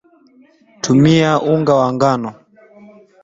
[0.81, 2.31] Tumia nga wa ngano